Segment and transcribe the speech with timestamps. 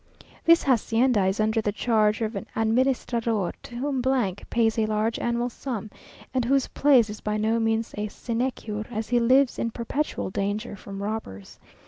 [0.45, 4.01] This hacienda is under the charge of an administrador, to whom
[4.49, 5.91] pays a large annual sum,
[6.33, 10.75] and whose place is by no means a sinecure, as he lives in perpetual danger
[10.75, 11.59] from robbers.